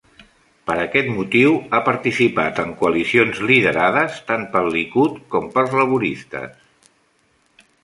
Per 0.69 0.75
aquest 0.83 1.09
motiu, 1.17 1.51
ha 1.75 1.81
participat 1.89 2.61
en 2.63 2.71
coalicions 2.79 3.43
liderades 3.51 4.19
tant 4.31 4.49
pel 4.57 4.73
Likud 4.79 5.23
com 5.37 5.55
pels 5.59 5.79
laboristes. 5.83 6.59